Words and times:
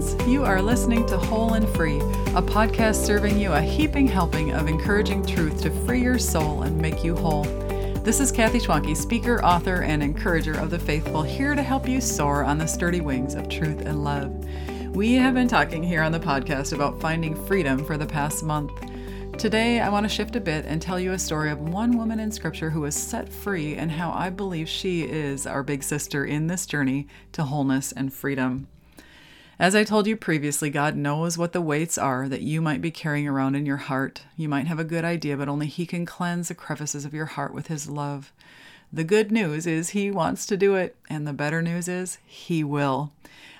friends. 0.00 0.28
You 0.28 0.44
are 0.44 0.62
listening 0.62 1.06
to 1.06 1.18
Whole 1.18 1.54
and 1.54 1.68
Free, 1.70 1.98
a 1.98 2.42
podcast 2.42 3.04
serving 3.06 3.38
you 3.38 3.52
a 3.52 3.60
heaping 3.60 4.06
helping 4.06 4.52
of 4.52 4.68
encouraging 4.68 5.24
truth 5.26 5.60
to 5.62 5.70
free 5.86 6.02
your 6.02 6.18
soul 6.18 6.62
and 6.62 6.76
make 6.76 7.02
you 7.04 7.16
whole. 7.16 7.44
This 8.04 8.20
is 8.20 8.32
Kathy 8.32 8.60
Schwanke, 8.60 8.96
speaker, 8.96 9.44
author, 9.44 9.82
and 9.82 10.02
encourager 10.02 10.58
of 10.58 10.70
the 10.70 10.78
faithful, 10.78 11.22
here 11.22 11.54
to 11.54 11.62
help 11.62 11.88
you 11.88 12.00
soar 12.00 12.44
on 12.44 12.58
the 12.58 12.66
sturdy 12.66 13.00
wings 13.00 13.34
of 13.34 13.48
truth 13.48 13.80
and 13.82 14.04
love. 14.04 14.32
We 14.94 15.14
have 15.14 15.34
been 15.34 15.48
talking 15.48 15.82
here 15.82 16.02
on 16.02 16.12
the 16.12 16.20
podcast 16.20 16.72
about 16.72 17.00
finding 17.00 17.34
freedom 17.46 17.84
for 17.84 17.96
the 17.96 18.06
past 18.06 18.42
month. 18.42 18.72
Today, 19.36 19.80
I 19.80 19.88
want 19.88 20.04
to 20.04 20.08
shift 20.08 20.36
a 20.36 20.40
bit 20.40 20.64
and 20.64 20.80
tell 20.80 20.98
you 20.98 21.12
a 21.12 21.18
story 21.18 21.50
of 21.50 21.60
one 21.60 21.96
woman 21.96 22.18
in 22.18 22.32
Scripture 22.32 22.70
who 22.70 22.80
was 22.80 22.94
set 22.94 23.28
free 23.28 23.74
and 23.76 23.90
how 23.90 24.10
I 24.10 24.30
believe 24.30 24.68
she 24.68 25.02
is 25.02 25.46
our 25.46 25.62
big 25.62 25.82
sister 25.82 26.24
in 26.24 26.46
this 26.46 26.66
journey 26.66 27.06
to 27.32 27.44
wholeness 27.44 27.92
and 27.92 28.12
freedom. 28.12 28.68
As 29.60 29.74
I 29.74 29.82
told 29.82 30.06
you 30.06 30.16
previously, 30.16 30.70
God 30.70 30.94
knows 30.94 31.36
what 31.36 31.52
the 31.52 31.60
weights 31.60 31.98
are 31.98 32.28
that 32.28 32.42
you 32.42 32.60
might 32.60 32.80
be 32.80 32.92
carrying 32.92 33.26
around 33.26 33.56
in 33.56 33.66
your 33.66 33.78
heart. 33.78 34.22
You 34.36 34.48
might 34.48 34.68
have 34.68 34.78
a 34.78 34.84
good 34.84 35.04
idea, 35.04 35.36
but 35.36 35.48
only 35.48 35.66
He 35.66 35.84
can 35.84 36.06
cleanse 36.06 36.46
the 36.46 36.54
crevices 36.54 37.04
of 37.04 37.12
your 37.12 37.26
heart 37.26 37.52
with 37.52 37.66
His 37.66 37.90
love. 37.90 38.32
The 38.92 39.02
good 39.02 39.32
news 39.32 39.66
is 39.66 39.90
He 39.90 40.12
wants 40.12 40.46
to 40.46 40.56
do 40.56 40.76
it, 40.76 40.94
and 41.10 41.26
the 41.26 41.32
better 41.32 41.60
news 41.60 41.88
is 41.88 42.18
He 42.24 42.62
will. 42.62 43.10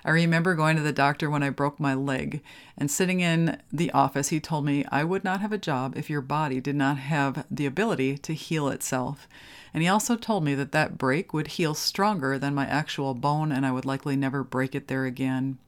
I 0.09 0.13
remember 0.13 0.55
going 0.55 0.77
to 0.77 0.83
the 0.83 0.91
doctor 0.91 1.29
when 1.29 1.43
I 1.43 1.51
broke 1.51 1.79
my 1.79 1.93
leg, 1.93 2.41
and 2.79 2.91
sitting 2.91 3.21
in 3.21 3.61
the 3.71 3.91
office, 3.91 4.29
he 4.29 4.41
told 4.41 4.65
me 4.65 4.87
I 4.91 5.05
would 5.05 5.23
not 5.23 5.43
have 5.43 5.53
a 5.53 5.59
job 5.59 5.99
if 5.99 6.09
your 6.09 6.23
body 6.23 6.63
did 6.63 6.77
not 6.77 6.97
have 6.97 7.45
the 7.51 7.67
ability 7.67 8.17
to 8.17 8.33
heal 8.33 8.69
itself. 8.71 9.29
And 9.75 9.83
he 9.83 9.89
also 9.91 10.17
told 10.17 10.45
me 10.45 10.55
that 10.55 10.73
that 10.73 10.97
break 10.97 11.35
would 11.35 11.49
heal 11.49 11.75
stronger 11.75 12.39
than 12.39 12.55
my 12.55 12.65
actual 12.67 13.13
bone, 13.13 13.53
and 13.53 13.67
I 13.67 13.71
would 13.71 13.85
likely 13.85 14.17
never 14.17 14.43
break 14.43 14.75
it 14.75 14.89
there 14.89 15.05
again. 15.05 15.59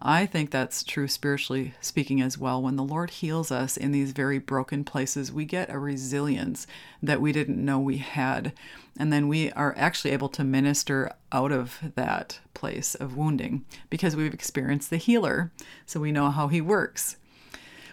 I 0.00 0.26
think 0.26 0.50
that's 0.50 0.84
true 0.84 1.08
spiritually 1.08 1.74
speaking 1.80 2.20
as 2.20 2.36
well. 2.36 2.60
When 2.60 2.76
the 2.76 2.84
Lord 2.84 3.10
heals 3.10 3.50
us 3.50 3.76
in 3.76 3.92
these 3.92 4.12
very 4.12 4.38
broken 4.38 4.84
places, 4.84 5.32
we 5.32 5.44
get 5.44 5.70
a 5.70 5.78
resilience 5.78 6.66
that 7.02 7.20
we 7.20 7.32
didn't 7.32 7.64
know 7.64 7.78
we 7.78 7.98
had. 7.98 8.52
And 8.98 9.12
then 9.12 9.28
we 9.28 9.50
are 9.52 9.74
actually 9.76 10.12
able 10.12 10.28
to 10.30 10.44
minister 10.44 11.12
out 11.32 11.52
of 11.52 11.78
that 11.94 12.40
place 12.54 12.94
of 12.94 13.16
wounding 13.16 13.64
because 13.90 14.14
we've 14.14 14.34
experienced 14.34 14.90
the 14.90 14.96
healer. 14.96 15.50
So 15.86 16.00
we 16.00 16.12
know 16.12 16.30
how 16.30 16.48
he 16.48 16.60
works. 16.60 17.16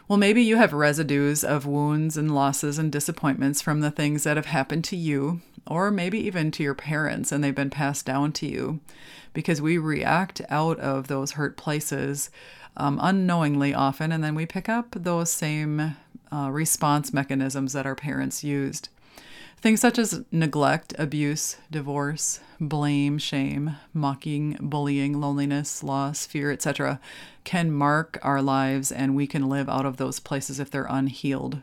Well, 0.08 0.18
maybe 0.18 0.42
you 0.44 0.58
have 0.58 0.74
residues 0.74 1.44
of 1.46 1.66
wounds 1.66 2.18
and 2.18 2.36
losses 2.36 2.78
and 2.78 2.92
disappointments 2.92 3.62
from 3.62 3.80
the 3.80 3.92
things 3.92 4.24
that 4.24 4.36
have 4.36 4.48
happened 4.48 4.84
to 4.86 4.98
you, 4.98 5.42
or 5.66 5.92
maybe 5.92 6.20
even 6.20 6.52
to 6.52 6.64
your 6.64 6.76
parents, 6.76 7.32
and 7.32 7.42
they've 7.42 7.56
been 7.56 7.70
passed 7.70 8.06
down 8.06 8.34
to 8.34 8.46
you 8.46 8.82
because 9.32 9.62
we 9.62 9.78
react 9.78 10.42
out 10.50 10.78
of 10.80 11.08
those 11.08 11.32
hurt 11.32 11.56
places 11.56 12.30
um, 12.76 13.00
unknowingly 13.02 13.74
often, 13.74 14.12
and 14.12 14.24
then 14.24 14.36
we 14.36 14.46
pick 14.46 14.68
up 14.68 14.92
those 14.92 15.32
same 15.32 15.96
uh, 16.34 16.50
response 16.52 17.14
mechanisms 17.14 17.72
that 17.74 17.86
our 17.86 17.96
parents 17.96 18.44
used. 18.44 18.90
Things 19.64 19.80
such 19.80 19.98
as 19.98 20.26
neglect, 20.30 20.94
abuse, 21.00 21.56
divorce, 21.72 22.42
blame, 22.60 23.18
shame, 23.18 23.78
mocking, 23.94 24.58
bullying, 24.60 25.22
loneliness, 25.22 25.82
loss, 25.82 26.26
fear, 26.26 26.52
etc., 26.52 27.00
can 27.46 27.72
mark 27.72 28.20
our 28.22 28.42
lives, 28.42 28.92
and 28.92 29.16
we 29.16 29.26
can 29.26 29.48
live 29.48 29.70
out 29.70 29.86
of 29.86 29.96
those 29.96 30.20
places 30.20 30.60
if 30.60 30.70
they're 30.70 30.86
unhealed. 30.90 31.60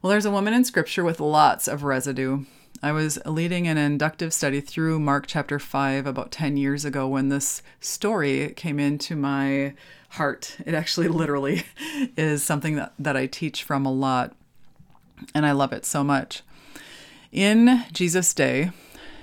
Well, 0.00 0.12
there's 0.12 0.26
a 0.26 0.30
woman 0.30 0.54
in 0.54 0.64
scripture 0.64 1.02
with 1.02 1.18
lots 1.18 1.66
of 1.66 1.82
residue. 1.82 2.44
I 2.80 2.92
was 2.92 3.18
leading 3.26 3.66
an 3.66 3.78
inductive 3.78 4.32
study 4.32 4.60
through 4.60 5.00
Mark 5.00 5.26
chapter 5.26 5.58
5 5.58 6.06
about 6.06 6.30
10 6.30 6.56
years 6.56 6.84
ago 6.84 7.08
when 7.08 7.30
this 7.30 7.62
story 7.80 8.52
came 8.54 8.78
into 8.78 9.16
my 9.16 9.74
heart. 10.10 10.56
It 10.64 10.72
actually 10.74 11.08
literally 11.22 11.64
is 12.16 12.44
something 12.44 12.76
that, 12.76 12.92
that 12.96 13.16
I 13.16 13.26
teach 13.26 13.64
from 13.64 13.84
a 13.84 13.92
lot, 13.92 14.36
and 15.34 15.44
I 15.44 15.50
love 15.50 15.72
it 15.72 15.84
so 15.84 16.04
much. 16.04 16.44
In 17.34 17.84
Jesus' 17.92 18.32
day, 18.32 18.70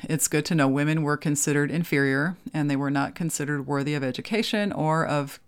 it's 0.03 0.27
good 0.27 0.43
to 0.45 0.55
know 0.55 0.67
women 0.67 1.01
were 1.01 1.15
considered 1.15 1.71
inferior 1.71 2.35
and 2.53 2.69
they 2.69 2.75
were 2.75 2.91
not 2.91 3.15
considered 3.15 3.65
worthy 3.65 3.93
of 3.93 4.03
education 4.03 4.73
or 4.73 5.07
of 5.07 5.39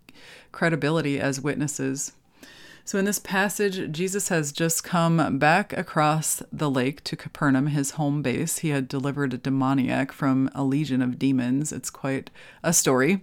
credibility 0.50 1.20
as 1.20 1.42
witnesses. 1.42 2.12
So, 2.86 2.98
in 2.98 3.04
this 3.04 3.18
passage, 3.18 3.92
Jesus 3.92 4.28
has 4.28 4.50
just 4.50 4.82
come 4.82 5.38
back 5.38 5.74
across 5.74 6.42
the 6.50 6.70
lake 6.70 7.04
to 7.04 7.16
Capernaum, 7.16 7.66
his 7.66 7.92
home 7.92 8.22
base. 8.22 8.58
He 8.58 8.70
had 8.70 8.88
delivered 8.88 9.34
a 9.34 9.38
demoniac 9.38 10.10
from 10.10 10.50
a 10.54 10.64
legion 10.64 11.02
of 11.02 11.18
demons. 11.18 11.70
It's 11.70 11.90
quite 11.90 12.30
a 12.62 12.72
story. 12.72 13.20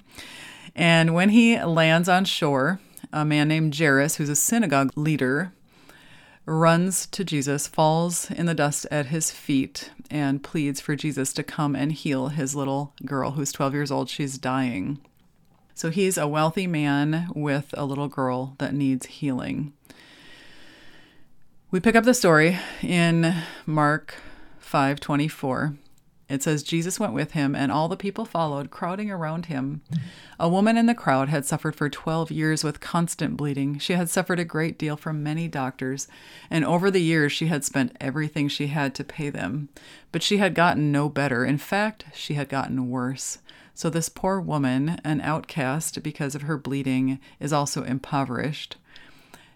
And 0.75 1.15
when 1.15 1.29
he 1.29 1.59
lands 1.59 2.07
on 2.07 2.25
shore, 2.25 2.79
a 3.11 3.25
man 3.25 3.47
named 3.47 3.75
Jairus, 3.75 4.17
who's 4.17 4.29
a 4.29 4.35
synagogue 4.35 4.91
leader, 4.95 5.51
runs 6.45 7.05
to 7.07 7.23
Jesus, 7.23 7.67
falls 7.67 8.29
in 8.31 8.45
the 8.45 8.53
dust 8.53 8.87
at 8.91 9.07
his 9.07 9.31
feet, 9.31 9.91
and 10.09 10.43
pleads 10.43 10.81
for 10.81 10.95
Jesus 10.95 11.33
to 11.33 11.43
come 11.43 11.75
and 11.75 11.91
heal 11.91 12.29
his 12.29 12.55
little 12.55 12.93
girl 13.05 13.31
who's 13.31 13.51
12 13.51 13.73
years 13.73 13.91
old. 13.91 14.09
She's 14.09 14.37
dying. 14.37 14.99
So 15.73 15.89
he's 15.89 16.17
a 16.17 16.27
wealthy 16.27 16.67
man 16.67 17.29
with 17.33 17.73
a 17.77 17.85
little 17.85 18.07
girl 18.07 18.55
that 18.59 18.73
needs 18.73 19.05
healing. 19.05 19.73
We 21.71 21.79
pick 21.79 21.95
up 21.95 22.03
the 22.03 22.13
story 22.13 22.59
in 22.81 23.33
Mark 23.65 24.15
5:24. 24.59 25.77
It 26.31 26.41
says 26.41 26.63
Jesus 26.63 26.97
went 26.97 27.11
with 27.11 27.33
him, 27.33 27.55
and 27.55 27.73
all 27.73 27.89
the 27.89 27.97
people 27.97 28.23
followed, 28.23 28.71
crowding 28.71 29.11
around 29.11 29.47
him. 29.47 29.81
A 30.39 30.47
woman 30.47 30.77
in 30.77 30.85
the 30.85 30.95
crowd 30.95 31.27
had 31.27 31.45
suffered 31.45 31.75
for 31.75 31.89
12 31.89 32.31
years 32.31 32.63
with 32.63 32.79
constant 32.79 33.35
bleeding. 33.35 33.77
She 33.79 33.93
had 33.93 34.09
suffered 34.09 34.39
a 34.39 34.45
great 34.45 34.79
deal 34.79 34.95
from 34.95 35.21
many 35.21 35.49
doctors, 35.49 36.07
and 36.49 36.63
over 36.63 36.89
the 36.89 37.01
years 37.01 37.33
she 37.33 37.47
had 37.47 37.65
spent 37.65 37.97
everything 37.99 38.47
she 38.47 38.67
had 38.67 38.95
to 38.95 39.03
pay 39.03 39.29
them. 39.29 39.67
But 40.13 40.23
she 40.23 40.37
had 40.37 40.55
gotten 40.55 40.89
no 40.89 41.09
better. 41.09 41.43
In 41.43 41.57
fact, 41.57 42.05
she 42.13 42.35
had 42.35 42.47
gotten 42.47 42.89
worse. 42.89 43.39
So, 43.73 43.89
this 43.89 44.07
poor 44.07 44.39
woman, 44.39 45.01
an 45.03 45.19
outcast 45.19 46.01
because 46.01 46.33
of 46.33 46.43
her 46.43 46.57
bleeding, 46.57 47.19
is 47.41 47.51
also 47.51 47.83
impoverished. 47.83 48.77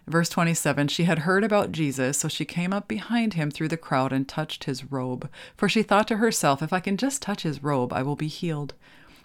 Verse 0.08 0.28
27 0.28 0.88
She 0.88 1.04
had 1.04 1.20
heard 1.20 1.42
about 1.42 1.72
Jesus, 1.72 2.18
so 2.18 2.28
she 2.28 2.44
came 2.44 2.72
up 2.72 2.86
behind 2.86 3.34
him 3.34 3.50
through 3.50 3.68
the 3.68 3.76
crowd 3.76 4.12
and 4.12 4.28
touched 4.28 4.64
his 4.64 4.90
robe. 4.90 5.28
For 5.56 5.68
she 5.68 5.82
thought 5.82 6.06
to 6.08 6.18
herself, 6.18 6.62
If 6.62 6.72
I 6.72 6.80
can 6.80 6.96
just 6.96 7.22
touch 7.22 7.42
his 7.42 7.62
robe, 7.62 7.92
I 7.92 8.02
will 8.02 8.16
be 8.16 8.28
healed. 8.28 8.74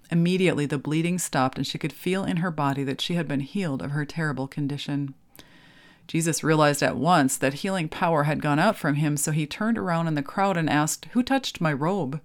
Immediately 0.10 0.66
the 0.66 0.80
bleeding 0.80 1.20
stopped, 1.20 1.58
and 1.58 1.68
she 1.68 1.78
could 1.78 1.94
feel 1.94 2.24
in 2.24 2.38
her 2.38 2.52
body 2.52 2.84
that 2.84 3.00
she 3.00 3.14
had 3.14 3.28
been 3.28 3.42
healed 3.42 3.82
of 3.82 3.92
her 3.92 4.06
terrible 4.06 4.48
condition. 4.48 5.14
Jesus 6.08 6.44
realized 6.44 6.82
at 6.82 6.98
once 6.98 7.38
that 7.38 7.56
healing 7.56 7.88
power 7.88 8.24
had 8.24 8.42
gone 8.42 8.60
out 8.60 8.76
from 8.76 8.96
him, 8.96 9.16
so 9.16 9.32
he 9.32 9.46
turned 9.46 9.78
around 9.78 10.08
in 10.08 10.16
the 10.16 10.24
crowd 10.24 10.58
and 10.58 10.70
asked, 10.70 11.06
Who 11.12 11.22
touched 11.22 11.62
my 11.62 11.72
robe? 11.72 12.20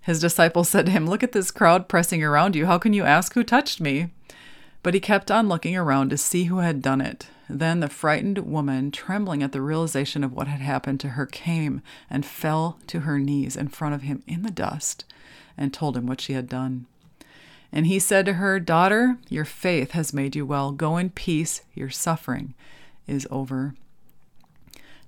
His 0.00 0.18
disciples 0.18 0.70
said 0.70 0.86
to 0.86 0.92
him, 0.92 1.06
Look 1.06 1.22
at 1.22 1.32
this 1.32 1.50
crowd 1.50 1.88
pressing 1.88 2.24
around 2.24 2.56
you. 2.56 2.64
How 2.64 2.78
can 2.78 2.94
you 2.94 3.04
ask 3.04 3.34
who 3.34 3.44
touched 3.44 3.80
me? 3.80 4.10
But 4.82 4.94
he 4.94 5.00
kept 5.00 5.30
on 5.30 5.48
looking 5.48 5.76
around 5.76 6.08
to 6.08 6.16
see 6.16 6.44
who 6.44 6.58
had 6.58 6.80
done 6.80 7.02
it. 7.02 7.28
Then 7.52 7.80
the 7.80 7.88
frightened 7.88 8.38
woman, 8.38 8.92
trembling 8.92 9.42
at 9.42 9.50
the 9.50 9.60
realization 9.60 10.22
of 10.22 10.32
what 10.32 10.46
had 10.46 10.60
happened 10.60 11.00
to 11.00 11.10
her, 11.10 11.26
came 11.26 11.82
and 12.08 12.24
fell 12.24 12.78
to 12.86 13.00
her 13.00 13.18
knees 13.18 13.56
in 13.56 13.66
front 13.66 13.92
of 13.92 14.02
him 14.02 14.22
in 14.28 14.42
the 14.42 14.52
dust 14.52 15.04
and 15.56 15.74
told 15.74 15.96
him 15.96 16.06
what 16.06 16.20
she 16.20 16.34
had 16.34 16.48
done. 16.48 16.86
And 17.72 17.88
he 17.88 17.98
said 17.98 18.24
to 18.26 18.34
her, 18.34 18.60
Daughter, 18.60 19.18
your 19.28 19.44
faith 19.44 19.90
has 19.92 20.14
made 20.14 20.36
you 20.36 20.46
well. 20.46 20.70
Go 20.70 20.96
in 20.96 21.10
peace. 21.10 21.62
Your 21.74 21.90
suffering 21.90 22.54
is 23.08 23.26
over. 23.32 23.74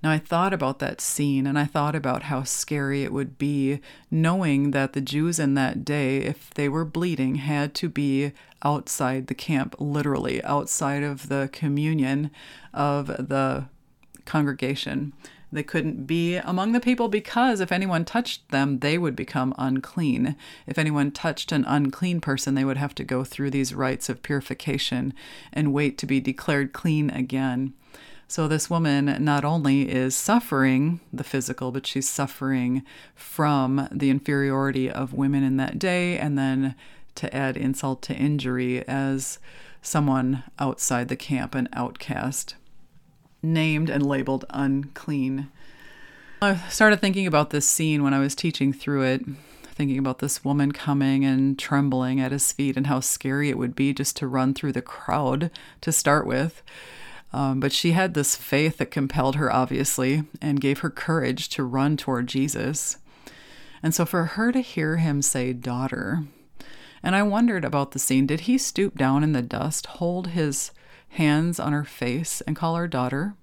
Now, 0.02 0.10
I 0.10 0.18
thought 0.18 0.52
about 0.52 0.80
that 0.80 1.00
scene 1.00 1.46
and 1.46 1.56
I 1.56 1.64
thought 1.64 1.94
about 1.94 2.24
how 2.24 2.42
scary 2.42 3.04
it 3.04 3.12
would 3.12 3.38
be 3.38 3.80
knowing 4.10 4.72
that 4.72 4.94
the 4.94 5.00
Jews 5.00 5.38
in 5.38 5.54
that 5.54 5.84
day, 5.84 6.18
if 6.18 6.50
they 6.54 6.68
were 6.68 6.84
bleeding, 6.84 7.36
had 7.36 7.72
to 7.76 7.88
be 7.88 8.32
outside 8.64 9.28
the 9.28 9.34
camp, 9.34 9.76
literally 9.78 10.42
outside 10.42 11.04
of 11.04 11.28
the 11.28 11.48
communion 11.52 12.30
of 12.74 13.06
the 13.06 13.66
congregation. 14.24 15.12
They 15.52 15.62
couldn't 15.62 16.06
be 16.06 16.36
among 16.36 16.72
the 16.72 16.80
people 16.80 17.08
because 17.08 17.60
if 17.60 17.70
anyone 17.70 18.06
touched 18.06 18.48
them, 18.48 18.78
they 18.78 18.96
would 18.96 19.14
become 19.14 19.54
unclean. 19.58 20.34
If 20.66 20.78
anyone 20.78 21.10
touched 21.10 21.52
an 21.52 21.66
unclean 21.66 22.22
person, 22.22 22.54
they 22.54 22.64
would 22.64 22.78
have 22.78 22.94
to 22.96 23.04
go 23.04 23.22
through 23.22 23.50
these 23.50 23.74
rites 23.74 24.08
of 24.08 24.22
purification 24.22 25.12
and 25.52 25.74
wait 25.74 25.98
to 25.98 26.06
be 26.06 26.20
declared 26.20 26.72
clean 26.72 27.10
again. 27.10 27.74
So, 28.32 28.48
this 28.48 28.70
woman 28.70 29.22
not 29.22 29.44
only 29.44 29.90
is 29.92 30.16
suffering 30.16 31.00
the 31.12 31.22
physical, 31.22 31.70
but 31.70 31.86
she's 31.86 32.08
suffering 32.08 32.82
from 33.14 33.86
the 33.92 34.08
inferiority 34.08 34.90
of 34.90 35.12
women 35.12 35.42
in 35.42 35.58
that 35.58 35.78
day, 35.78 36.16
and 36.16 36.38
then 36.38 36.74
to 37.16 37.36
add 37.36 37.58
insult 37.58 38.00
to 38.04 38.14
injury 38.14 38.88
as 38.88 39.38
someone 39.82 40.44
outside 40.58 41.08
the 41.08 41.14
camp, 41.14 41.54
an 41.54 41.68
outcast, 41.74 42.54
named 43.42 43.90
and 43.90 44.06
labeled 44.06 44.46
unclean. 44.48 45.50
I 46.40 46.56
started 46.70 47.02
thinking 47.02 47.26
about 47.26 47.50
this 47.50 47.68
scene 47.68 48.02
when 48.02 48.14
I 48.14 48.18
was 48.18 48.34
teaching 48.34 48.72
through 48.72 49.02
it. 49.02 49.26
thinking 49.74 49.98
about 49.98 50.20
this 50.20 50.42
woman 50.42 50.72
coming 50.72 51.22
and 51.22 51.58
trembling 51.58 52.18
at 52.18 52.32
his 52.32 52.50
feet 52.50 52.78
and 52.78 52.86
how 52.86 53.00
scary 53.00 53.50
it 53.50 53.58
would 53.58 53.74
be 53.74 53.92
just 53.92 54.16
to 54.16 54.26
run 54.26 54.54
through 54.54 54.72
the 54.72 54.80
crowd 54.80 55.50
to 55.82 55.92
start 55.92 56.26
with. 56.26 56.62
Um, 57.32 57.60
but 57.60 57.72
she 57.72 57.92
had 57.92 58.14
this 58.14 58.36
faith 58.36 58.76
that 58.76 58.90
compelled 58.90 59.36
her, 59.36 59.52
obviously, 59.52 60.24
and 60.40 60.60
gave 60.60 60.80
her 60.80 60.90
courage 60.90 61.48
to 61.50 61.64
run 61.64 61.96
toward 61.96 62.26
Jesus. 62.26 62.98
And 63.82 63.94
so 63.94 64.04
for 64.04 64.24
her 64.24 64.52
to 64.52 64.60
hear 64.60 64.98
him 64.98 65.22
say, 65.22 65.52
Daughter, 65.52 66.24
and 67.02 67.16
I 67.16 67.22
wondered 67.22 67.64
about 67.64 67.92
the 67.92 67.98
scene. 67.98 68.26
Did 68.26 68.40
he 68.40 68.56
stoop 68.58 68.96
down 68.96 69.24
in 69.24 69.32
the 69.32 69.42
dust, 69.42 69.86
hold 69.86 70.28
his 70.28 70.70
hands 71.10 71.58
on 71.58 71.72
her 71.72 71.84
face, 71.84 72.40
and 72.42 72.54
call 72.54 72.76
her 72.76 72.86
daughter? 72.86 73.34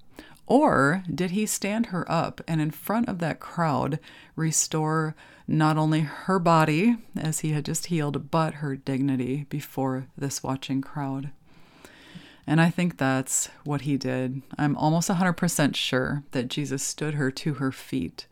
Or 0.48 1.04
did 1.14 1.32
he 1.32 1.46
stand 1.46 1.88
her 1.88 2.10
up 2.12 2.42
and 2.48 2.60
in 2.60 2.72
front 2.72 3.08
of 3.08 3.20
that 3.20 3.40
crowd 3.40 4.00
restore 4.36 5.16
not 5.48 5.78
only 5.78 6.02
her 6.02 6.40
body, 6.40 6.98
as 7.16 7.42
he 7.42 7.52
had 7.52 7.66
just 7.66 7.88
healed, 7.88 8.32
but 8.32 8.56
her 8.56 8.76
dignity 8.76 9.46
before 9.50 10.08
this 10.18 10.42
watching 10.42 10.82
crowd? 10.82 11.32
And 12.50 12.60
I 12.60 12.72
think 12.72 12.98
that's 12.98 13.50
what 13.64 13.82
he 13.82 13.96
did. 13.96 14.42
I'm 14.58 14.76
almost 14.76 15.08
100% 15.08 15.76
sure 15.76 16.24
that 16.32 16.48
Jesus 16.48 16.82
stood 16.82 17.14
her 17.14 17.30
to 17.30 17.54
her 17.54 17.72
feet 17.72 18.26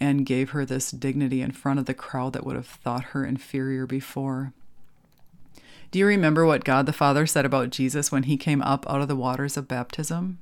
and 0.00 0.24
gave 0.24 0.50
her 0.50 0.64
this 0.64 0.90
dignity 0.90 1.42
in 1.42 1.50
front 1.50 1.78
of 1.78 1.84
the 1.84 1.92
crowd 1.92 2.32
that 2.32 2.46
would 2.46 2.56
have 2.56 2.66
thought 2.66 3.12
her 3.12 3.26
inferior 3.26 3.86
before. 3.86 4.54
Do 5.90 5.98
you 5.98 6.06
remember 6.06 6.46
what 6.46 6.64
God 6.64 6.86
the 6.86 6.94
Father 6.94 7.26
said 7.26 7.44
about 7.44 7.68
Jesus 7.68 8.10
when 8.10 8.22
he 8.22 8.38
came 8.38 8.62
up 8.62 8.88
out 8.88 9.02
of 9.02 9.08
the 9.08 9.14
waters 9.14 9.58
of 9.58 9.68
baptism? 9.68 10.38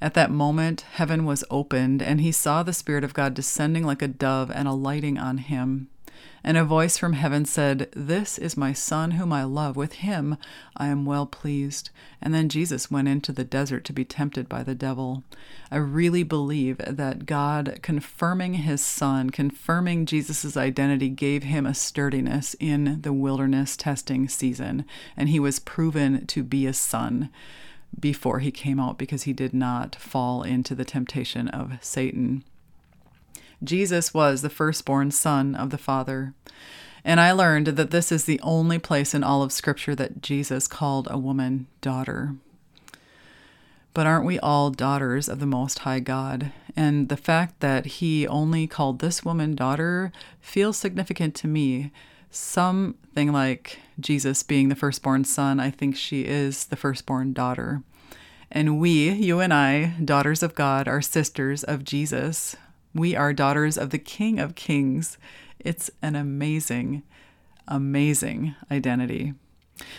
At 0.00 0.14
that 0.14 0.30
moment, 0.30 0.82
heaven 0.82 1.24
was 1.24 1.42
opened, 1.50 2.00
and 2.00 2.20
he 2.20 2.30
saw 2.30 2.62
the 2.62 2.72
Spirit 2.72 3.02
of 3.02 3.12
God 3.12 3.34
descending 3.34 3.84
like 3.84 4.02
a 4.02 4.08
dove 4.08 4.52
and 4.52 4.68
alighting 4.68 5.18
on 5.18 5.38
him. 5.38 5.88
And 6.44 6.56
a 6.56 6.64
voice 6.64 6.98
from 6.98 7.12
heaven 7.12 7.44
said, 7.44 7.88
This 7.94 8.36
is 8.36 8.56
my 8.56 8.72
Son 8.72 9.12
whom 9.12 9.32
I 9.32 9.44
love. 9.44 9.76
With 9.76 9.94
him 9.94 10.36
I 10.76 10.88
am 10.88 11.04
well 11.04 11.26
pleased. 11.26 11.90
And 12.20 12.34
then 12.34 12.48
Jesus 12.48 12.90
went 12.90 13.08
into 13.08 13.32
the 13.32 13.44
desert 13.44 13.84
to 13.84 13.92
be 13.92 14.04
tempted 14.04 14.48
by 14.48 14.62
the 14.62 14.74
devil. 14.74 15.22
I 15.70 15.76
really 15.76 16.22
believe 16.22 16.78
that 16.78 17.26
God 17.26 17.78
confirming 17.82 18.54
his 18.54 18.80
Son, 18.80 19.30
confirming 19.30 20.06
Jesus' 20.06 20.56
identity, 20.56 21.08
gave 21.08 21.44
him 21.44 21.64
a 21.64 21.74
sturdiness 21.74 22.56
in 22.58 23.00
the 23.02 23.12
wilderness 23.12 23.76
testing 23.76 24.28
season. 24.28 24.84
And 25.16 25.28
he 25.28 25.38
was 25.38 25.58
proven 25.58 26.26
to 26.26 26.42
be 26.42 26.66
a 26.66 26.72
son 26.72 27.30
before 27.98 28.38
he 28.38 28.50
came 28.50 28.80
out 28.80 28.98
because 28.98 29.24
he 29.24 29.32
did 29.32 29.52
not 29.52 29.94
fall 29.96 30.42
into 30.42 30.74
the 30.74 30.84
temptation 30.84 31.48
of 31.48 31.72
Satan. 31.80 32.42
Jesus 33.64 34.12
was 34.12 34.42
the 34.42 34.50
firstborn 34.50 35.10
son 35.10 35.54
of 35.54 35.70
the 35.70 35.78
Father. 35.78 36.34
And 37.04 37.20
I 37.20 37.32
learned 37.32 37.66
that 37.68 37.90
this 37.90 38.12
is 38.12 38.24
the 38.24 38.40
only 38.40 38.78
place 38.78 39.14
in 39.14 39.24
all 39.24 39.42
of 39.42 39.52
Scripture 39.52 39.94
that 39.96 40.22
Jesus 40.22 40.68
called 40.68 41.08
a 41.10 41.18
woman 41.18 41.66
daughter. 41.80 42.36
But 43.94 44.06
aren't 44.06 44.24
we 44.24 44.38
all 44.38 44.70
daughters 44.70 45.28
of 45.28 45.38
the 45.38 45.46
Most 45.46 45.80
High 45.80 46.00
God? 46.00 46.52
And 46.74 47.08
the 47.08 47.16
fact 47.16 47.60
that 47.60 47.84
he 47.86 48.26
only 48.26 48.66
called 48.66 49.00
this 49.00 49.24
woman 49.24 49.54
daughter 49.54 50.12
feels 50.40 50.78
significant 50.78 51.34
to 51.36 51.48
me 51.48 51.92
something 52.30 53.30
like 53.30 53.80
Jesus 54.00 54.42
being 54.42 54.70
the 54.70 54.74
firstborn 54.74 55.24
son, 55.24 55.60
I 55.60 55.70
think 55.70 55.96
she 55.96 56.22
is 56.22 56.64
the 56.64 56.76
firstborn 56.76 57.34
daughter. 57.34 57.82
And 58.50 58.78
we, 58.80 59.10
you 59.10 59.40
and 59.40 59.52
I, 59.52 59.94
daughters 60.02 60.42
of 60.42 60.54
God, 60.54 60.88
are 60.88 61.02
sisters 61.02 61.62
of 61.62 61.84
Jesus. 61.84 62.56
We 62.94 63.16
are 63.16 63.32
daughters 63.32 63.78
of 63.78 63.90
the 63.90 63.98
King 63.98 64.38
of 64.38 64.54
Kings. 64.54 65.18
It's 65.58 65.90
an 66.02 66.16
amazing, 66.16 67.02
amazing 67.66 68.54
identity. 68.70 69.34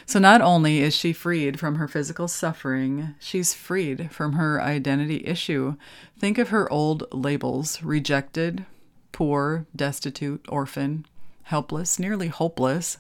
So, 0.05 0.19
not 0.19 0.41
only 0.41 0.79
is 0.79 0.95
she 0.95 1.11
freed 1.11 1.59
from 1.59 1.75
her 1.75 1.87
physical 1.87 2.27
suffering, 2.27 3.15
she's 3.19 3.53
freed 3.53 4.11
from 4.11 4.33
her 4.33 4.61
identity 4.61 5.25
issue. 5.25 5.75
Think 6.17 6.37
of 6.37 6.49
her 6.49 6.71
old 6.71 7.03
labels 7.11 7.81
rejected, 7.81 8.65
poor, 9.11 9.65
destitute, 9.75 10.45
orphan 10.47 11.05
helpless, 11.43 11.99
nearly 11.99 12.27
hopeless, 12.27 12.97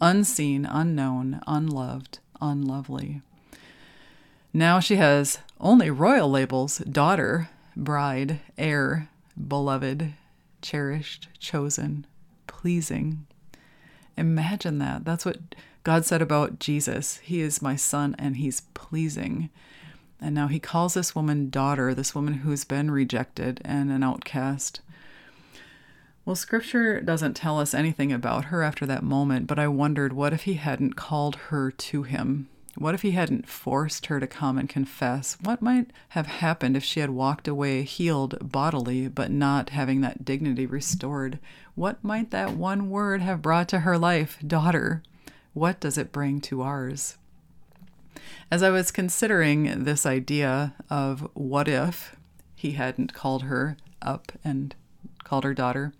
unseen, 0.00 0.64
unknown, 0.64 1.40
unloved, 1.46 2.18
unlovely. 2.40 3.22
Now 4.52 4.80
she 4.80 4.96
has 4.96 5.38
only 5.60 5.90
royal 5.90 6.30
labels 6.30 6.78
daughter, 6.78 7.48
bride, 7.76 8.40
heir, 8.56 9.08
beloved, 9.36 10.14
cherished, 10.62 11.28
chosen, 11.38 12.06
pleasing. 12.46 13.26
Imagine 14.16 14.78
that. 14.78 15.04
That's 15.04 15.24
what 15.24 15.54
God 15.84 16.04
said 16.04 16.22
about 16.22 16.58
Jesus. 16.58 17.18
He 17.18 17.40
is 17.40 17.62
my 17.62 17.76
son 17.76 18.16
and 18.18 18.36
he's 18.36 18.62
pleasing. 18.74 19.50
And 20.20 20.34
now 20.34 20.48
he 20.48 20.58
calls 20.58 20.94
this 20.94 21.14
woman 21.14 21.50
daughter, 21.50 21.94
this 21.94 22.14
woman 22.14 22.34
who's 22.34 22.64
been 22.64 22.90
rejected 22.90 23.60
and 23.64 23.90
an 23.90 24.02
outcast. 24.02 24.80
Well, 26.24 26.34
scripture 26.34 27.00
doesn't 27.00 27.34
tell 27.34 27.60
us 27.60 27.72
anything 27.72 28.12
about 28.12 28.46
her 28.46 28.62
after 28.62 28.84
that 28.86 29.04
moment, 29.04 29.46
but 29.46 29.60
I 29.60 29.68
wondered 29.68 30.12
what 30.12 30.32
if 30.32 30.42
he 30.42 30.54
hadn't 30.54 30.96
called 30.96 31.36
her 31.36 31.70
to 31.70 32.02
him? 32.02 32.48
What 32.78 32.94
if 32.94 33.00
he 33.00 33.12
hadn't 33.12 33.48
forced 33.48 34.06
her 34.06 34.20
to 34.20 34.26
come 34.26 34.58
and 34.58 34.68
confess? 34.68 35.38
What 35.40 35.62
might 35.62 35.90
have 36.10 36.26
happened 36.26 36.76
if 36.76 36.84
she 36.84 37.00
had 37.00 37.08
walked 37.08 37.48
away 37.48 37.82
healed 37.82 38.36
bodily, 38.40 39.08
but 39.08 39.30
not 39.30 39.70
having 39.70 40.02
that 40.02 40.26
dignity 40.26 40.66
restored? 40.66 41.38
What 41.74 42.04
might 42.04 42.30
that 42.32 42.52
one 42.52 42.90
word 42.90 43.22
have 43.22 43.40
brought 43.40 43.68
to 43.70 43.80
her 43.80 43.96
life? 43.96 44.38
Daughter. 44.46 45.02
What 45.54 45.80
does 45.80 45.96
it 45.96 46.12
bring 46.12 46.40
to 46.42 46.60
ours? 46.60 47.16
As 48.50 48.62
I 48.62 48.68
was 48.68 48.90
considering 48.90 49.84
this 49.84 50.04
idea 50.04 50.74
of 50.90 51.28
what 51.32 51.68
if 51.68 52.14
he 52.54 52.72
hadn't 52.72 53.14
called 53.14 53.44
her 53.44 53.78
up 54.02 54.32
and 54.44 54.74
called 55.24 55.44
her 55.44 55.54
daughter, 55.54 55.94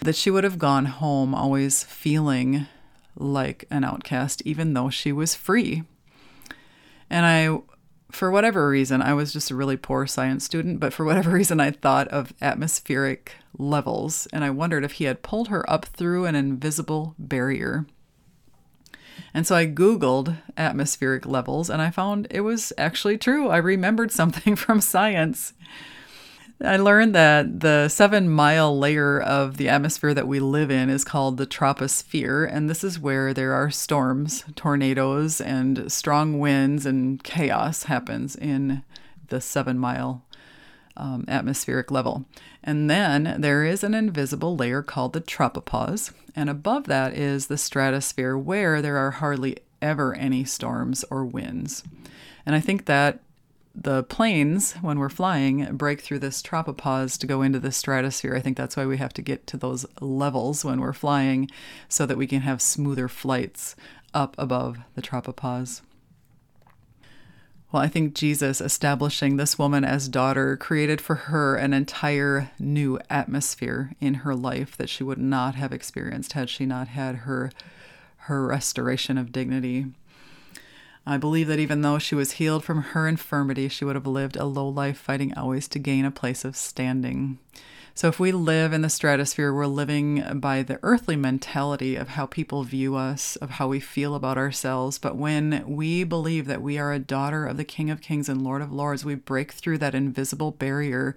that 0.00 0.14
she 0.14 0.30
would 0.30 0.44
have 0.44 0.58
gone 0.58 0.86
home 0.86 1.34
always 1.34 1.82
feeling 1.82 2.66
like 3.16 3.64
an 3.70 3.82
outcast, 3.82 4.42
even 4.44 4.74
though 4.74 4.90
she 4.90 5.10
was 5.10 5.34
free. 5.34 5.82
And 7.10 7.26
I, 7.26 7.58
for 8.10 8.30
whatever 8.30 8.68
reason, 8.68 9.02
I 9.02 9.14
was 9.14 9.32
just 9.32 9.50
a 9.50 9.54
really 9.54 9.76
poor 9.76 10.06
science 10.06 10.44
student, 10.44 10.80
but 10.80 10.92
for 10.92 11.04
whatever 11.04 11.30
reason, 11.32 11.60
I 11.60 11.70
thought 11.70 12.08
of 12.08 12.32
atmospheric 12.40 13.32
levels, 13.58 14.26
and 14.32 14.44
I 14.44 14.50
wondered 14.50 14.84
if 14.84 14.92
he 14.92 15.04
had 15.04 15.22
pulled 15.22 15.48
her 15.48 15.68
up 15.70 15.84
through 15.86 16.26
an 16.26 16.34
invisible 16.34 17.14
barrier. 17.18 17.86
And 19.32 19.46
so 19.46 19.56
I 19.56 19.66
Googled 19.66 20.36
atmospheric 20.56 21.26
levels 21.26 21.68
and 21.68 21.82
I 21.82 21.90
found 21.90 22.28
it 22.30 22.42
was 22.42 22.72
actually 22.78 23.18
true. 23.18 23.48
I 23.48 23.56
remembered 23.56 24.12
something 24.12 24.56
from 24.56 24.80
science. 24.80 25.52
I 26.62 26.76
learned 26.76 27.14
that 27.14 27.60
the 27.60 27.88
seven 27.88 28.30
mile 28.30 28.78
layer 28.78 29.20
of 29.20 29.56
the 29.56 29.68
atmosphere 29.68 30.14
that 30.14 30.28
we 30.28 30.38
live 30.38 30.70
in 30.70 30.88
is 30.88 31.04
called 31.04 31.36
the 31.36 31.46
troposphere, 31.46 32.48
and 32.50 32.70
this 32.70 32.84
is 32.84 32.98
where 32.98 33.34
there 33.34 33.52
are 33.52 33.70
storms, 33.70 34.44
tornadoes, 34.54 35.40
and 35.40 35.90
strong 35.90 36.38
winds, 36.38 36.86
and 36.86 37.22
chaos 37.24 37.84
happens 37.84 38.36
in 38.36 38.82
the 39.28 39.40
seven 39.40 39.78
mile 39.78 40.24
um, 40.96 41.24
atmospheric 41.26 41.90
level. 41.90 42.24
And 42.62 42.88
then 42.88 43.40
there 43.40 43.64
is 43.64 43.82
an 43.82 43.94
invisible 43.94 44.56
layer 44.56 44.82
called 44.82 45.12
the 45.12 45.20
tropopause, 45.20 46.12
and 46.36 46.48
above 46.48 46.84
that 46.84 47.14
is 47.14 47.48
the 47.48 47.58
stratosphere, 47.58 48.38
where 48.38 48.80
there 48.80 48.96
are 48.96 49.10
hardly 49.10 49.58
ever 49.82 50.14
any 50.14 50.44
storms 50.44 51.04
or 51.10 51.24
winds. 51.24 51.82
And 52.46 52.54
I 52.54 52.60
think 52.60 52.86
that 52.86 53.20
the 53.74 54.04
planes, 54.04 54.74
when 54.74 54.98
we're 54.98 55.08
flying, 55.08 55.76
break 55.76 56.00
through 56.00 56.20
this 56.20 56.42
tropopause 56.42 57.18
to 57.18 57.26
go 57.26 57.42
into 57.42 57.58
the 57.58 57.72
stratosphere. 57.72 58.36
I 58.36 58.40
think 58.40 58.56
that's 58.56 58.76
why 58.76 58.86
we 58.86 58.98
have 58.98 59.12
to 59.14 59.22
get 59.22 59.46
to 59.48 59.56
those 59.56 59.84
levels 60.00 60.64
when 60.64 60.80
we're 60.80 60.92
flying 60.92 61.50
so 61.88 62.06
that 62.06 62.16
we 62.16 62.26
can 62.26 62.42
have 62.42 62.62
smoother 62.62 63.08
flights 63.08 63.74
up 64.12 64.36
above 64.38 64.78
the 64.94 65.02
tropopause. 65.02 65.82
Well, 67.72 67.82
I 67.82 67.88
think 67.88 68.14
Jesus 68.14 68.60
establishing 68.60 69.36
this 69.36 69.58
woman 69.58 69.84
as 69.84 70.08
daughter 70.08 70.56
created 70.56 71.00
for 71.00 71.16
her 71.16 71.56
an 71.56 71.74
entire 71.74 72.52
new 72.60 73.00
atmosphere 73.10 73.94
in 74.00 74.14
her 74.14 74.36
life 74.36 74.76
that 74.76 74.88
she 74.88 75.02
would 75.02 75.18
not 75.18 75.56
have 75.56 75.72
experienced 75.72 76.34
had 76.34 76.48
she 76.48 76.66
not 76.66 76.86
had 76.86 77.16
her 77.16 77.50
her 78.16 78.46
restoration 78.46 79.18
of 79.18 79.32
dignity. 79.32 79.86
I 81.06 81.18
believe 81.18 81.48
that 81.48 81.58
even 81.58 81.82
though 81.82 81.98
she 81.98 82.14
was 82.14 82.32
healed 82.32 82.64
from 82.64 82.82
her 82.82 83.06
infirmity, 83.06 83.68
she 83.68 83.84
would 83.84 83.94
have 83.94 84.06
lived 84.06 84.36
a 84.36 84.44
low 84.44 84.68
life 84.68 84.96
fighting 84.96 85.34
always 85.36 85.68
to 85.68 85.78
gain 85.78 86.04
a 86.04 86.10
place 86.10 86.44
of 86.44 86.56
standing. 86.56 87.38
So, 87.96 88.08
if 88.08 88.18
we 88.18 88.32
live 88.32 88.72
in 88.72 88.82
the 88.82 88.88
stratosphere, 88.90 89.52
we're 89.52 89.66
living 89.66 90.40
by 90.40 90.62
the 90.64 90.80
earthly 90.82 91.14
mentality 91.14 91.94
of 91.94 92.08
how 92.08 92.26
people 92.26 92.64
view 92.64 92.96
us, 92.96 93.36
of 93.36 93.50
how 93.50 93.68
we 93.68 93.78
feel 93.78 94.16
about 94.16 94.36
ourselves. 94.36 94.98
But 94.98 95.14
when 95.14 95.62
we 95.64 96.02
believe 96.02 96.46
that 96.46 96.60
we 96.60 96.76
are 96.76 96.92
a 96.92 96.98
daughter 96.98 97.46
of 97.46 97.56
the 97.56 97.64
King 97.64 97.90
of 97.90 98.00
Kings 98.00 98.28
and 98.28 98.42
Lord 98.42 98.62
of 98.62 98.72
Lords, 98.72 99.04
we 99.04 99.14
break 99.14 99.52
through 99.52 99.78
that 99.78 99.94
invisible 99.94 100.50
barrier. 100.50 101.14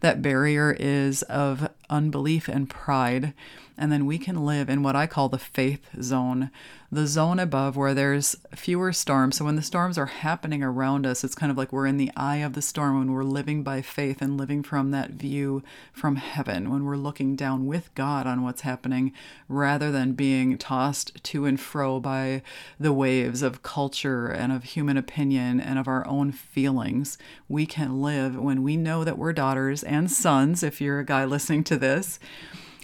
That 0.00 0.20
barrier 0.20 0.76
is 0.76 1.22
of 1.22 1.68
unbelief 1.90 2.48
and 2.48 2.68
pride. 2.68 3.34
And 3.78 3.92
then 3.92 4.06
we 4.06 4.16
can 4.16 4.46
live 4.46 4.70
in 4.70 4.82
what 4.82 4.96
I 4.96 5.06
call 5.06 5.28
the 5.28 5.38
faith 5.38 5.86
zone, 6.00 6.50
the 6.90 7.06
zone 7.06 7.38
above 7.38 7.76
where 7.76 7.92
there's 7.92 8.34
fewer 8.54 8.90
storms. 8.90 9.36
So 9.36 9.44
when 9.44 9.56
the 9.56 9.62
storms 9.62 9.98
are 9.98 10.06
happening 10.06 10.62
around 10.62 11.04
us, 11.04 11.22
it's 11.22 11.34
kind 11.34 11.52
of 11.52 11.58
like 11.58 11.72
we're 11.74 11.86
in 11.86 11.98
the 11.98 12.10
eye 12.16 12.36
of 12.36 12.54
the 12.54 12.62
storm 12.62 12.98
when 12.98 13.12
we're 13.12 13.22
living 13.22 13.62
by 13.62 13.82
faith 13.82 14.22
and 14.22 14.38
living 14.38 14.62
from 14.62 14.92
that 14.92 15.10
view 15.10 15.62
from 15.92 16.16
heaven, 16.16 16.70
when 16.70 16.84
we're 16.84 16.96
looking 16.96 17.36
down 17.36 17.66
with 17.66 17.94
God 17.94 18.26
on 18.26 18.42
what's 18.42 18.62
happening 18.62 19.12
rather 19.46 19.92
than 19.92 20.12
being 20.12 20.56
tossed 20.56 21.22
to 21.24 21.44
and 21.44 21.60
fro 21.60 22.00
by 22.00 22.40
the 22.80 22.94
waves 22.94 23.42
of 23.42 23.62
culture 23.62 24.28
and 24.28 24.52
of 24.52 24.64
human 24.64 24.96
opinion 24.96 25.60
and 25.60 25.78
of 25.78 25.86
our 25.86 26.06
own 26.06 26.32
feelings. 26.32 27.18
We 27.46 27.66
can 27.66 28.00
live 28.00 28.36
when 28.38 28.62
we 28.62 28.78
know 28.78 29.04
that 29.04 29.18
we're 29.18 29.34
daughters 29.34 29.82
and 29.82 30.10
sons, 30.10 30.62
if 30.62 30.80
you're 30.80 31.00
a 31.00 31.04
guy 31.04 31.26
listening 31.26 31.62
to 31.64 31.75
this 31.76 32.18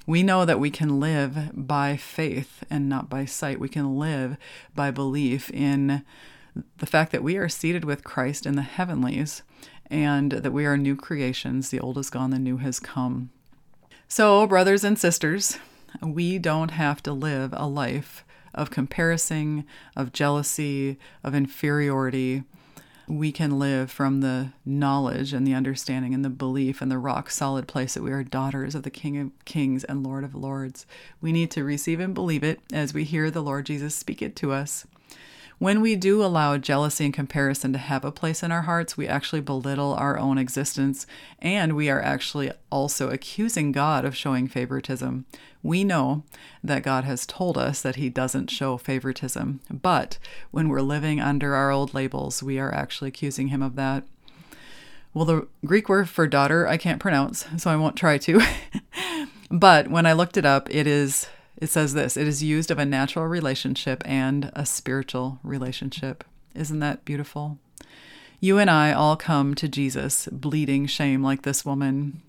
we 0.06 0.22
know 0.22 0.44
that 0.44 0.60
we 0.60 0.70
can 0.70 0.98
live 0.98 1.50
by 1.54 1.96
faith 1.96 2.64
and 2.68 2.88
not 2.88 3.08
by 3.08 3.24
sight. 3.24 3.60
We 3.60 3.68
can 3.68 3.98
live 3.98 4.36
by 4.74 4.90
belief 4.90 5.48
in 5.50 6.04
the 6.78 6.86
fact 6.86 7.12
that 7.12 7.22
we 7.22 7.36
are 7.36 7.48
seated 7.48 7.84
with 7.84 8.04
Christ 8.04 8.44
in 8.44 8.56
the 8.56 8.62
heavenlies 8.62 9.42
and 9.86 10.32
that 10.32 10.52
we 10.52 10.66
are 10.66 10.76
new 10.76 10.96
creations. 10.96 11.70
The 11.70 11.80
old 11.80 11.98
is 11.98 12.10
gone, 12.10 12.30
the 12.30 12.38
new 12.38 12.56
has 12.58 12.80
come. 12.80 13.30
So, 14.08 14.46
brothers 14.46 14.84
and 14.84 14.98
sisters, 14.98 15.58
we 16.02 16.38
don't 16.38 16.72
have 16.72 17.02
to 17.04 17.12
live 17.12 17.54
a 17.56 17.66
life 17.66 18.24
of 18.54 18.70
comparison, 18.70 19.64
of 19.96 20.12
jealousy, 20.12 20.98
of 21.22 21.34
inferiority 21.34 22.42
we 23.08 23.32
can 23.32 23.58
live 23.58 23.90
from 23.90 24.20
the 24.20 24.50
knowledge 24.64 25.32
and 25.32 25.46
the 25.46 25.54
understanding 25.54 26.14
and 26.14 26.24
the 26.24 26.30
belief 26.30 26.80
and 26.80 26.90
the 26.90 26.98
rock 26.98 27.30
solid 27.30 27.66
place 27.68 27.94
that 27.94 28.02
we 28.02 28.12
are 28.12 28.22
daughters 28.22 28.74
of 28.74 28.82
the 28.82 28.90
King 28.90 29.18
of 29.18 29.30
Kings 29.44 29.84
and 29.84 30.02
Lord 30.02 30.24
of 30.24 30.34
Lords. 30.34 30.86
We 31.20 31.32
need 31.32 31.50
to 31.52 31.64
receive 31.64 32.00
and 32.00 32.14
believe 32.14 32.44
it 32.44 32.60
as 32.72 32.94
we 32.94 33.04
hear 33.04 33.30
the 33.30 33.42
Lord 33.42 33.66
Jesus 33.66 33.94
speak 33.94 34.22
it 34.22 34.36
to 34.36 34.52
us. 34.52 34.86
When 35.62 35.80
we 35.80 35.94
do 35.94 36.24
allow 36.24 36.58
jealousy 36.58 37.04
and 37.04 37.14
comparison 37.14 37.72
to 37.72 37.78
have 37.78 38.04
a 38.04 38.10
place 38.10 38.42
in 38.42 38.50
our 38.50 38.62
hearts, 38.62 38.96
we 38.96 39.06
actually 39.06 39.42
belittle 39.42 39.94
our 39.94 40.18
own 40.18 40.36
existence 40.36 41.06
and 41.38 41.76
we 41.76 41.88
are 41.88 42.02
actually 42.02 42.50
also 42.68 43.10
accusing 43.10 43.70
God 43.70 44.04
of 44.04 44.16
showing 44.16 44.48
favoritism. 44.48 45.24
We 45.62 45.84
know 45.84 46.24
that 46.64 46.82
God 46.82 47.04
has 47.04 47.26
told 47.26 47.56
us 47.56 47.80
that 47.80 47.94
He 47.94 48.08
doesn't 48.08 48.50
show 48.50 48.76
favoritism, 48.76 49.60
but 49.70 50.18
when 50.50 50.68
we're 50.68 50.80
living 50.80 51.20
under 51.20 51.54
our 51.54 51.70
old 51.70 51.94
labels, 51.94 52.42
we 52.42 52.58
are 52.58 52.74
actually 52.74 53.10
accusing 53.10 53.46
Him 53.46 53.62
of 53.62 53.76
that. 53.76 54.02
Well, 55.14 55.26
the 55.26 55.46
Greek 55.64 55.88
word 55.88 56.08
for 56.08 56.26
daughter 56.26 56.66
I 56.66 56.76
can't 56.76 56.98
pronounce, 56.98 57.46
so 57.56 57.70
I 57.70 57.76
won't 57.76 57.94
try 57.94 58.18
to. 58.18 58.40
but 59.52 59.86
when 59.86 60.06
I 60.06 60.12
looked 60.12 60.36
it 60.36 60.44
up, 60.44 60.74
it 60.74 60.88
is 60.88 61.28
it 61.62 61.70
says 61.70 61.94
this 61.94 62.16
it 62.16 62.26
is 62.26 62.42
used 62.42 62.72
of 62.72 62.80
a 62.80 62.84
natural 62.84 63.24
relationship 63.28 64.02
and 64.04 64.50
a 64.52 64.66
spiritual 64.66 65.38
relationship. 65.44 66.24
Isn't 66.56 66.80
that 66.80 67.04
beautiful? 67.04 67.58
You 68.40 68.58
and 68.58 68.68
I 68.68 68.92
all 68.92 69.14
come 69.14 69.54
to 69.54 69.68
Jesus 69.68 70.28
bleeding 70.32 70.86
shame 70.86 71.22
like 71.22 71.42
this 71.42 71.64
woman. 71.64 72.20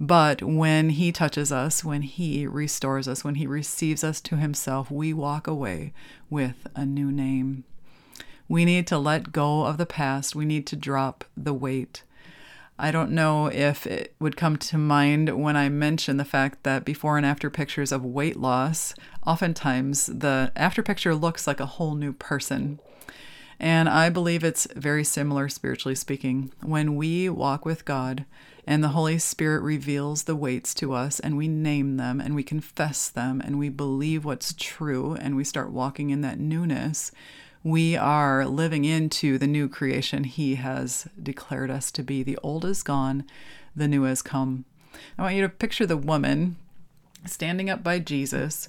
But 0.00 0.42
when 0.42 0.90
he 0.90 1.12
touches 1.12 1.52
us, 1.52 1.84
when 1.84 2.02
he 2.02 2.48
restores 2.48 3.06
us, 3.06 3.22
when 3.22 3.36
he 3.36 3.46
receives 3.46 4.02
us 4.02 4.20
to 4.22 4.36
himself, 4.36 4.90
we 4.90 5.12
walk 5.12 5.46
away 5.46 5.92
with 6.28 6.66
a 6.74 6.84
new 6.84 7.12
name. 7.12 7.62
We 8.48 8.64
need 8.64 8.88
to 8.88 8.98
let 8.98 9.30
go 9.30 9.66
of 9.66 9.78
the 9.78 9.86
past. 9.86 10.34
We 10.34 10.44
need 10.44 10.66
to 10.66 10.74
drop 10.74 11.24
the 11.36 11.54
weight. 11.54 12.02
I 12.82 12.90
don't 12.90 13.10
know 13.10 13.48
if 13.48 13.86
it 13.86 14.14
would 14.18 14.38
come 14.38 14.56
to 14.56 14.78
mind 14.78 15.38
when 15.38 15.54
I 15.54 15.68
mention 15.68 16.16
the 16.16 16.24
fact 16.24 16.62
that 16.62 16.86
before 16.86 17.18
and 17.18 17.26
after 17.26 17.50
pictures 17.50 17.92
of 17.92 18.02
weight 18.02 18.36
loss, 18.36 18.94
oftentimes 19.26 20.06
the 20.06 20.50
after 20.56 20.82
picture 20.82 21.14
looks 21.14 21.46
like 21.46 21.60
a 21.60 21.66
whole 21.66 21.94
new 21.94 22.14
person. 22.14 22.80
And 23.58 23.86
I 23.86 24.08
believe 24.08 24.42
it's 24.42 24.66
very 24.74 25.04
similar 25.04 25.50
spiritually 25.50 25.94
speaking. 25.94 26.52
When 26.62 26.96
we 26.96 27.28
walk 27.28 27.66
with 27.66 27.84
God 27.84 28.24
and 28.66 28.82
the 28.82 28.88
Holy 28.88 29.18
Spirit 29.18 29.60
reveals 29.60 30.22
the 30.22 30.34
weights 30.34 30.72
to 30.76 30.94
us 30.94 31.20
and 31.20 31.36
we 31.36 31.48
name 31.48 31.98
them 31.98 32.18
and 32.18 32.34
we 32.34 32.42
confess 32.42 33.10
them 33.10 33.42
and 33.44 33.58
we 33.58 33.68
believe 33.68 34.24
what's 34.24 34.54
true 34.58 35.14
and 35.20 35.36
we 35.36 35.44
start 35.44 35.70
walking 35.70 36.08
in 36.08 36.22
that 36.22 36.40
newness, 36.40 37.12
we 37.62 37.96
are 37.96 38.46
living 38.46 38.84
into 38.84 39.38
the 39.38 39.46
new 39.46 39.68
creation 39.68 40.24
He 40.24 40.54
has 40.56 41.08
declared 41.22 41.70
us 41.70 41.90
to 41.92 42.02
be. 42.02 42.22
The 42.22 42.38
old 42.42 42.64
is 42.64 42.82
gone, 42.82 43.24
the 43.76 43.88
new 43.88 44.04
has 44.04 44.22
come. 44.22 44.64
I 45.18 45.22
want 45.22 45.34
you 45.34 45.42
to 45.42 45.48
picture 45.48 45.86
the 45.86 45.96
woman 45.96 46.56
standing 47.26 47.68
up 47.68 47.82
by 47.82 47.98
Jesus 47.98 48.68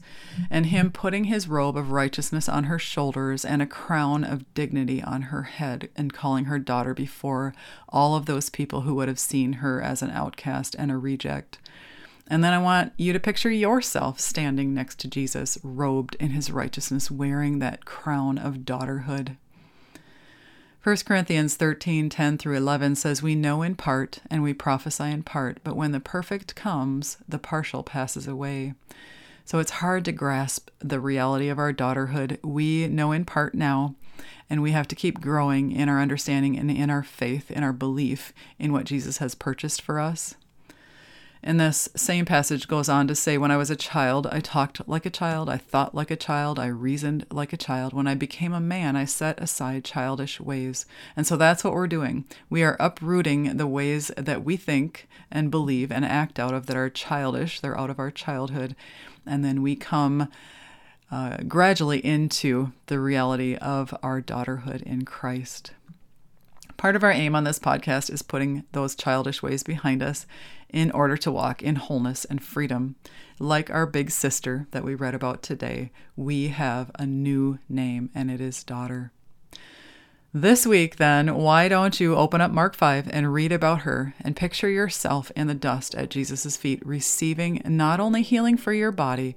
and 0.50 0.67
him 0.67 0.91
putting 0.91 1.25
his 1.25 1.48
robe 1.48 1.77
of 1.77 1.91
righteousness 1.91 2.50
on 2.50 2.65
her 2.65 2.77
shoulders 2.77 3.45
and 3.45 3.62
a 3.62 3.67
crown 3.67 4.24
of 4.24 4.51
dignity 4.53 5.01
on 5.01 5.24
her 5.24 5.43
head 5.43 5.89
and 5.95 6.13
calling 6.13 6.45
her 6.45 6.60
daughter 6.60 6.93
before 6.93 7.53
all 7.89 8.15
of 8.15 8.25
those 8.25 8.50
people 8.50 8.81
who 8.81 8.93
would 8.95 9.07
have 9.07 9.19
seen 9.19 9.53
her 9.53 9.81
as 9.81 10.01
an 10.01 10.12
outcast 10.12 10.75
and 10.77 10.91
a 10.91 10.98
reject. 10.98 11.60
And 12.31 12.41
then 12.41 12.53
I 12.53 12.59
want 12.59 12.93
you 12.95 13.11
to 13.11 13.19
picture 13.19 13.51
yourself 13.51 14.17
standing 14.17 14.73
next 14.73 15.01
to 15.01 15.09
Jesus, 15.09 15.57
robed 15.63 16.15
in 16.17 16.29
his 16.29 16.50
righteousness, 16.50 17.11
wearing 17.11 17.59
that 17.59 17.83
crown 17.83 18.38
of 18.38 18.59
daughterhood. 18.59 19.35
1 20.81 20.95
Corinthians 21.05 21.57
13 21.57 22.09
10 22.09 22.38
through 22.38 22.55
11 22.55 22.95
says, 22.95 23.21
We 23.21 23.35
know 23.35 23.61
in 23.63 23.75
part 23.75 24.19
and 24.29 24.41
we 24.41 24.53
prophesy 24.53 25.11
in 25.11 25.23
part, 25.23 25.57
but 25.65 25.75
when 25.75 25.91
the 25.91 26.00
perfect 26.00 26.55
comes, 26.55 27.17
the 27.27 27.38
partial 27.38 27.83
passes 27.83 28.27
away. 28.27 28.75
So 29.43 29.59
it's 29.59 29.71
hard 29.71 30.05
to 30.05 30.13
grasp 30.13 30.69
the 30.79 31.01
reality 31.01 31.50
of 31.50 31.59
our 31.59 31.73
daughterhood. 31.73 32.41
We 32.45 32.88
know 32.88 33.11
in 33.11 33.25
part 33.25 33.55
now, 33.55 33.95
and 34.50 34.61
we 34.61 34.71
have 34.71 34.88
to 34.88 34.95
keep 34.95 35.19
growing 35.19 35.73
in 35.73 35.89
our 35.89 36.00
understanding 36.00 36.57
and 36.57 36.71
in 36.71 36.89
our 36.89 37.03
faith, 37.03 37.51
in 37.51 37.61
our 37.61 37.73
belief 37.73 38.31
in 38.57 38.71
what 38.71 38.85
Jesus 38.85 39.17
has 39.17 39.35
purchased 39.35 39.81
for 39.81 40.00
us. 40.00 40.35
And 41.43 41.60
this 41.60 41.89
same 41.95 42.25
passage 42.25 42.67
goes 42.67 42.88
on 42.88 43.07
to 43.07 43.15
say, 43.15 43.38
When 43.38 43.50
I 43.50 43.57
was 43.57 43.71
a 43.71 43.75
child, 43.75 44.27
I 44.27 44.41
talked 44.41 44.88
like 44.88 45.05
a 45.05 45.10
child, 45.10 45.50
I 45.50 45.57
thought 45.57 45.95
like 45.95 46.12
a 46.12 46.15
child, 46.15 46.60
I 46.60 46.67
reasoned 46.67 47.25
like 47.31 47.51
a 47.51 47.57
child. 47.57 47.93
When 47.93 48.07
I 48.07 48.13
became 48.13 48.53
a 48.53 48.60
man, 48.60 48.95
I 48.95 49.05
set 49.05 49.41
aside 49.41 49.83
childish 49.83 50.39
ways. 50.39 50.86
And 51.15 51.25
so 51.25 51.38
that's 51.38 51.63
what 51.63 51.74
we're 51.74 51.88
doing. 51.88 52.25
We 52.50 52.63
are 52.63 52.77
uprooting 52.79 53.57
the 53.57 53.67
ways 53.67 54.12
that 54.15 54.43
we 54.43 54.55
think 54.55 55.07
and 55.31 55.50
believe 55.50 55.91
and 55.91 56.05
act 56.05 56.39
out 56.39 56.53
of 56.53 56.67
that 56.67 56.77
are 56.77 56.89
childish, 56.89 57.60
they're 57.60 57.79
out 57.79 57.89
of 57.89 58.00
our 58.00 58.12
childhood. 58.12 58.75
And 59.25 59.43
then 59.43 59.63
we 59.63 59.75
come 59.75 60.29
uh, 61.12 61.38
gradually 61.48 62.05
into 62.05 62.71
the 62.86 63.00
reality 63.00 63.55
of 63.55 63.95
our 64.03 64.21
daughterhood 64.21 64.83
in 64.83 65.05
Christ. 65.05 65.71
Part 66.81 66.95
of 66.95 67.03
our 67.03 67.11
aim 67.11 67.35
on 67.35 67.43
this 67.43 67.59
podcast 67.59 68.11
is 68.11 68.23
putting 68.23 68.63
those 68.71 68.95
childish 68.95 69.43
ways 69.43 69.61
behind 69.61 70.01
us 70.01 70.25
in 70.67 70.89
order 70.89 71.15
to 71.15 71.31
walk 71.31 71.61
in 71.61 71.75
wholeness 71.75 72.25
and 72.25 72.43
freedom. 72.43 72.95
Like 73.38 73.69
our 73.69 73.85
big 73.85 74.09
sister 74.09 74.65
that 74.71 74.83
we 74.83 74.95
read 74.95 75.13
about 75.13 75.43
today, 75.43 75.91
we 76.15 76.47
have 76.47 76.89
a 76.97 77.05
new 77.05 77.59
name, 77.69 78.09
and 78.15 78.31
it 78.31 78.41
is 78.41 78.63
daughter. 78.63 79.11
This 80.33 80.65
week, 80.65 80.95
then, 80.95 81.35
why 81.35 81.67
don't 81.67 82.00
you 82.00 82.15
open 82.15 82.41
up 82.41 82.50
Mark 82.50 82.75
5 82.75 83.09
and 83.13 83.31
read 83.31 83.51
about 83.51 83.81
her 83.81 84.15
and 84.19 84.35
picture 84.35 84.67
yourself 84.67 85.31
in 85.35 85.45
the 85.45 85.53
dust 85.53 85.93
at 85.93 86.09
Jesus' 86.09 86.57
feet, 86.57 86.83
receiving 86.83 87.61
not 87.63 88.00
only 88.00 88.23
healing 88.23 88.57
for 88.57 88.73
your 88.73 88.91
body, 88.91 89.35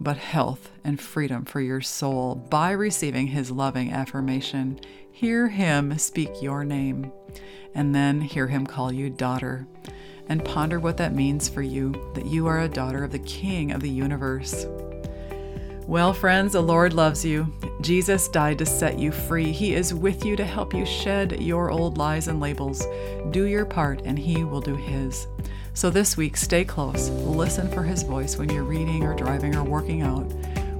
but 0.00 0.16
health 0.16 0.72
and 0.82 1.00
freedom 1.00 1.44
for 1.44 1.60
your 1.60 1.80
soul 1.80 2.34
by 2.34 2.72
receiving 2.72 3.28
his 3.28 3.52
loving 3.52 3.92
affirmation. 3.92 4.80
Hear 5.12 5.46
him 5.48 5.98
speak 5.98 6.40
your 6.40 6.64
name, 6.64 7.12
and 7.74 7.94
then 7.94 8.22
hear 8.22 8.48
him 8.48 8.66
call 8.66 8.90
you 8.90 9.10
daughter. 9.10 9.68
And 10.26 10.44
ponder 10.44 10.80
what 10.80 10.96
that 10.96 11.14
means 11.14 11.50
for 11.50 11.60
you 11.60 11.92
that 12.14 12.26
you 12.26 12.46
are 12.46 12.60
a 12.60 12.68
daughter 12.68 13.04
of 13.04 13.12
the 13.12 13.18
King 13.18 13.72
of 13.72 13.82
the 13.82 13.90
universe. 13.90 14.66
Well, 15.86 16.14
friends, 16.14 16.54
the 16.54 16.62
Lord 16.62 16.94
loves 16.94 17.24
you. 17.24 17.52
Jesus 17.82 18.28
died 18.28 18.58
to 18.58 18.66
set 18.66 18.98
you 18.98 19.12
free. 19.12 19.52
He 19.52 19.74
is 19.74 19.92
with 19.92 20.24
you 20.24 20.34
to 20.36 20.44
help 20.44 20.72
you 20.72 20.86
shed 20.86 21.42
your 21.42 21.70
old 21.70 21.98
lies 21.98 22.28
and 22.28 22.40
labels. 22.40 22.86
Do 23.30 23.44
your 23.44 23.66
part, 23.66 24.00
and 24.06 24.18
He 24.18 24.44
will 24.44 24.62
do 24.62 24.76
His. 24.76 25.26
So 25.74 25.90
this 25.90 26.16
week, 26.16 26.38
stay 26.38 26.64
close. 26.64 27.10
Listen 27.10 27.70
for 27.70 27.82
His 27.82 28.02
voice 28.02 28.38
when 28.38 28.48
you're 28.48 28.64
reading 28.64 29.04
or 29.04 29.14
driving 29.14 29.54
or 29.54 29.62
working 29.62 30.00
out. 30.00 30.24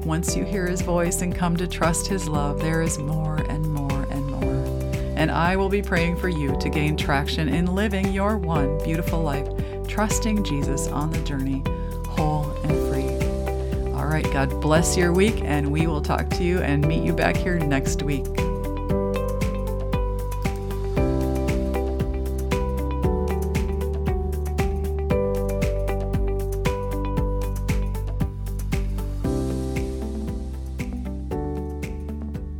Once 0.06 0.34
you 0.34 0.44
hear 0.44 0.66
His 0.66 0.80
voice 0.80 1.20
and 1.20 1.34
come 1.34 1.56
to 1.58 1.68
trust 1.68 2.06
His 2.06 2.26
love, 2.26 2.60
there 2.60 2.80
is 2.80 2.98
more 2.98 3.36
and. 3.36 3.71
And 5.22 5.30
I 5.30 5.54
will 5.54 5.68
be 5.68 5.82
praying 5.82 6.16
for 6.16 6.28
you 6.28 6.58
to 6.58 6.68
gain 6.68 6.96
traction 6.96 7.48
in 7.48 7.76
living 7.76 8.12
your 8.12 8.36
one 8.36 8.82
beautiful 8.82 9.22
life, 9.22 9.46
trusting 9.86 10.42
Jesus 10.42 10.88
on 10.88 11.12
the 11.12 11.20
journey, 11.20 11.62
whole 12.08 12.50
and 12.64 12.72
free. 12.90 13.92
All 13.92 14.06
right, 14.06 14.24
God 14.32 14.60
bless 14.60 14.96
your 14.96 15.12
week, 15.12 15.40
and 15.44 15.70
we 15.70 15.86
will 15.86 16.02
talk 16.02 16.28
to 16.30 16.42
you 16.42 16.58
and 16.58 16.84
meet 16.88 17.04
you 17.04 17.12
back 17.12 17.36
here 17.36 17.56
next 17.60 18.02
week. 18.02 18.26